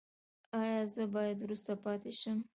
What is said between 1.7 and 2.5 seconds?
پاتې شم؟